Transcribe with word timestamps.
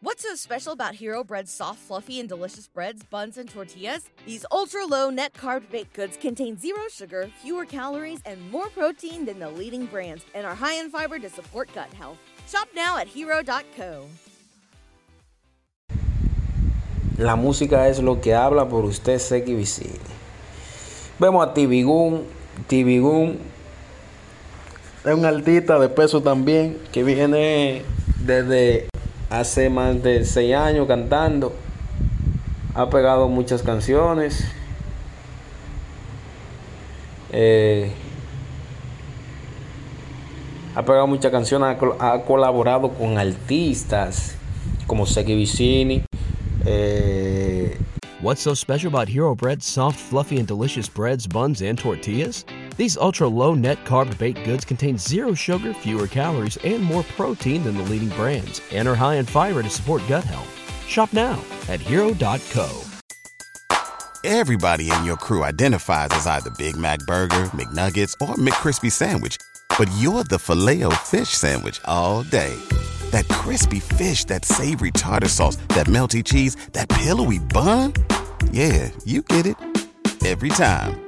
What's 0.00 0.22
so 0.22 0.36
special 0.36 0.72
about 0.74 0.94
Hero 0.94 1.24
Bread's 1.24 1.50
soft, 1.50 1.80
fluffy, 1.80 2.20
and 2.20 2.28
delicious 2.28 2.68
breads, 2.68 3.02
buns, 3.02 3.36
and 3.36 3.50
tortillas? 3.50 4.08
These 4.24 4.46
ultra 4.52 4.86
low 4.86 5.10
net 5.10 5.32
carb 5.32 5.68
baked 5.72 5.92
goods 5.92 6.16
contain 6.16 6.56
zero 6.56 6.82
sugar, 6.88 7.28
fewer 7.42 7.64
calories, 7.64 8.20
and 8.24 8.38
more 8.52 8.68
protein 8.68 9.24
than 9.24 9.40
the 9.40 9.50
leading 9.50 9.86
brands, 9.86 10.24
and 10.36 10.46
are 10.46 10.54
high 10.54 10.74
in 10.74 10.88
fiber 10.88 11.18
to 11.18 11.28
support 11.28 11.68
gut 11.74 11.92
health. 11.94 12.16
Shop 12.46 12.68
now 12.76 12.96
at 12.96 13.08
hero.co. 13.08 14.06
La 17.18 17.34
música 17.34 17.88
es 17.88 17.98
lo 17.98 18.20
que 18.20 18.34
habla 18.34 18.68
por 18.68 18.84
usted, 18.84 19.18
Seki 19.18 19.56
Vicini. 19.56 19.98
Vemos 21.18 21.44
a 21.44 21.52
Tivi 21.52 21.82
Gunz. 21.82 22.20
Tibigun 22.68 23.40
es 25.04 25.12
un 25.12 25.24
artista 25.24 25.80
de 25.80 25.88
peso 25.88 26.22
también 26.22 26.78
que 26.92 27.02
viene 27.02 27.82
desde 28.20 28.88
hace 29.30 29.70
más 29.70 30.02
de 30.02 30.24
6 30.24 30.54
años 30.54 30.86
cantando. 30.86 31.54
Ha 32.74 32.88
pegado 32.90 33.28
muchas 33.28 33.62
canciones. 33.62 34.44
Eh, 37.30 37.92
ha 40.74 40.82
pegado 40.82 41.06
muchas 41.06 41.30
canciones, 41.30 41.76
ha 41.98 42.22
colaborado 42.22 42.90
con 42.90 43.18
artistas 43.18 44.36
como 44.86 45.06
Seki 45.06 45.34
Vicini. 45.34 46.02
eh, 46.64 47.76
What's 48.20 48.40
so 48.40 48.54
special 48.54 48.88
about 48.88 49.08
Hero 49.08 49.34
Bread's 49.36 49.64
soft, 49.64 49.98
fluffy, 49.98 50.38
and 50.38 50.46
delicious 50.48 50.88
breads, 50.88 51.26
buns, 51.26 51.62
and 51.62 51.78
tortillas? 51.78 52.44
These 52.78 52.96
ultra 52.96 53.26
low 53.26 53.54
net 53.54 53.84
carb 53.84 54.16
baked 54.18 54.44
goods 54.44 54.64
contain 54.64 54.98
zero 54.98 55.34
sugar, 55.34 55.74
fewer 55.74 56.06
calories, 56.06 56.56
and 56.58 56.80
more 56.80 57.02
protein 57.02 57.64
than 57.64 57.76
the 57.76 57.82
leading 57.82 58.10
brands, 58.10 58.62
and 58.72 58.86
are 58.86 58.94
high 58.94 59.16
in 59.16 59.26
fiber 59.26 59.64
to 59.64 59.68
support 59.68 60.00
gut 60.08 60.22
health. 60.22 60.48
Shop 60.86 61.12
now 61.12 61.42
at 61.68 61.80
hero.co. 61.80 62.68
Everybody 64.24 64.92
in 64.92 65.04
your 65.04 65.16
crew 65.16 65.42
identifies 65.42 66.10
as 66.12 66.26
either 66.28 66.50
Big 66.50 66.76
Mac 66.76 67.00
Burger, 67.00 67.50
McNuggets, 67.52 68.14
or 68.20 68.36
McCrispy 68.36 68.92
Sandwich. 68.92 69.38
But 69.76 69.90
you're 69.98 70.22
the 70.24 70.38
filet 70.38 70.84
fish 71.04 71.30
Sandwich 71.30 71.80
all 71.84 72.22
day. 72.22 72.54
That 73.10 73.26
crispy 73.28 73.80
fish, 73.80 74.24
that 74.26 74.44
savory 74.44 74.92
tartar 74.92 75.28
sauce, 75.28 75.56
that 75.70 75.88
melty 75.88 76.24
cheese, 76.24 76.54
that 76.74 76.88
pillowy 76.90 77.40
bun. 77.40 77.92
Yeah, 78.52 78.90
you 79.04 79.22
get 79.22 79.46
it. 79.46 79.56
Every 80.24 80.50
time. 80.50 81.07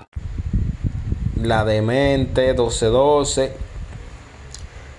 La 1.41 1.65
Demente 1.65 2.47
1212. 2.53 3.53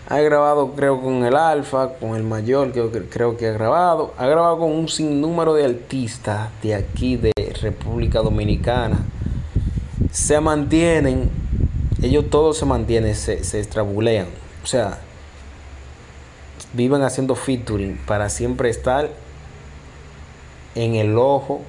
Ha 0.08 0.18
grabado, 0.20 0.72
creo, 0.72 1.00
con 1.00 1.24
el 1.24 1.36
Alfa, 1.36 1.94
con 1.94 2.16
el 2.16 2.22
Mayor, 2.24 2.72
creo, 3.08 3.36
que- 3.36 3.46
ha 3.48 3.52
grabado. 3.52 4.12
Ha 4.18 4.26
grabado 4.26 4.58
con 4.58 4.72
un 4.72 4.88
sinnúmero 4.88 5.54
de 5.54 5.64
artistas 5.64 6.50
de 6.62 6.74
aquí, 6.74 7.16
de 7.16 7.32
República 7.62 8.20
Dominicana. 8.20 8.98
Se 10.10 10.40
mantienen, 10.40 11.30
ellos 12.02 12.28
todos 12.28 12.58
se 12.58 12.66
mantienen, 12.66 13.14
se, 13.14 13.44
se 13.44 13.60
extrabulean. 13.60 14.26
O 14.62 14.66
sea, 14.66 14.98
viven 16.72 17.02
haciendo 17.02 17.34
featuring 17.34 17.96
para 18.06 18.28
siempre 18.28 18.68
estar 18.68 19.08
en 20.74 20.94
el 20.96 21.16
ojo 21.16 21.62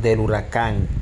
del 0.00 0.20
huracán. 0.20 1.01